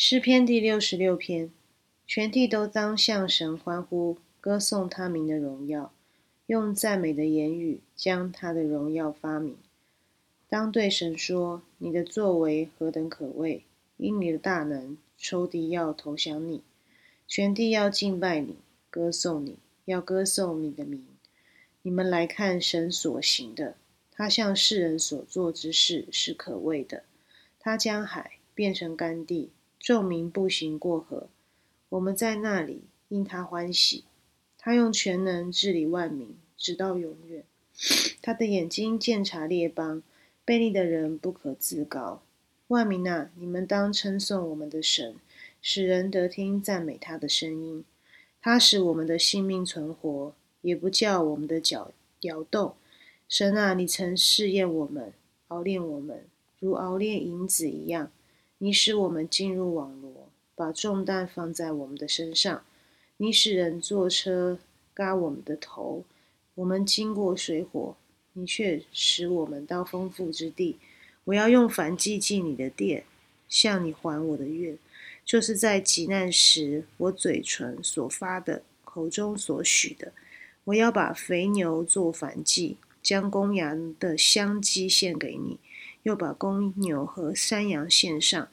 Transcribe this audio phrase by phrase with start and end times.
[0.00, 1.50] 诗篇第六十六篇，
[2.06, 5.92] 全地都当向神欢呼，歌颂他名的荣耀，
[6.46, 9.56] 用赞美的言语将他的荣耀发明。
[10.48, 13.64] 当对神说：“你的作为何等可畏！
[13.96, 16.62] 因你的大能，仇敌要投降你，
[17.26, 18.54] 全地要敬拜你，
[18.90, 21.04] 歌颂你，要歌颂你的名。
[21.82, 23.74] 你们来看神所行的，
[24.12, 27.02] 他向世人所做之事是可畏的。
[27.58, 31.28] 他将海变成干地。”众民步行过河，
[31.88, 34.04] 我们在那里因他欢喜。
[34.58, 37.44] 他用全能治理万民，直到永远。
[38.20, 40.02] 他的眼睛鉴察列邦，
[40.44, 42.20] 悖逆的人不可自高。
[42.66, 45.14] 万民啊，你们当称颂我们的神，
[45.62, 47.84] 使人得听赞美他的声音。
[48.42, 52.74] 他使我们的性命存活，也不叫我们的脚摇动。
[53.28, 55.12] 神啊，你曾试验我们，
[55.46, 56.26] 熬炼我们，
[56.58, 58.10] 如熬炼银子一样。
[58.58, 62.64] 你使我们进入网罗，把重担放在我们的身上。
[63.18, 64.58] 你使人坐车
[64.92, 66.04] 嘎我们的头，
[66.56, 67.96] 我们经过水火，
[68.32, 70.76] 你却使我们到丰富之地。
[71.24, 73.04] 我要用凡祭进你的殿，
[73.48, 74.78] 向你还我的愿，
[75.24, 80.12] 就是在极难时我嘴唇所发的，口中所许的。
[80.64, 85.58] 我要把肥牛做燔祭，将公羊的香鸡献给你。
[86.02, 88.48] 又把公牛和山羊献上，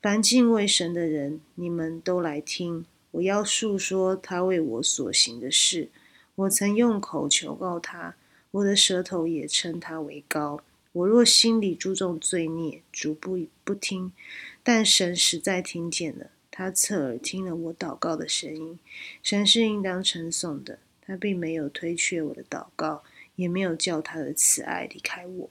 [0.00, 2.86] 凡敬畏神的人，你们都来听。
[3.12, 5.90] 我要述说他为我所行的事。
[6.34, 8.16] 我曾用口求告他，
[8.50, 10.60] 我的舌头也称他为高。
[10.92, 14.12] 我若心里注重罪孽，逐步不听，
[14.62, 18.78] 但神实在听见了，他侧耳听了我祷告的声音。
[19.22, 23.02] 神是应当称颂的，他并没有推却我的祷告，
[23.36, 25.50] 也没有叫他的慈爱离开我。